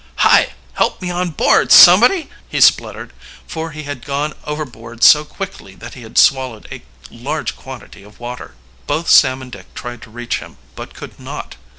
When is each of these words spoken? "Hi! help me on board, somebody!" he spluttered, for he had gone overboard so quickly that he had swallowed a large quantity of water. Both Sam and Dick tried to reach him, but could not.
"Hi! 0.25 0.53
help 0.73 0.99
me 0.99 1.11
on 1.11 1.29
board, 1.29 1.71
somebody!" 1.71 2.27
he 2.49 2.59
spluttered, 2.59 3.13
for 3.45 3.69
he 3.69 3.83
had 3.83 4.03
gone 4.03 4.33
overboard 4.45 5.03
so 5.03 5.23
quickly 5.23 5.75
that 5.75 5.93
he 5.93 6.01
had 6.01 6.17
swallowed 6.17 6.67
a 6.71 6.81
large 7.11 7.55
quantity 7.55 8.01
of 8.01 8.19
water. 8.19 8.55
Both 8.87 9.11
Sam 9.11 9.43
and 9.43 9.51
Dick 9.51 9.71
tried 9.75 10.01
to 10.01 10.09
reach 10.09 10.39
him, 10.39 10.57
but 10.75 10.95
could 10.95 11.19
not. 11.19 11.55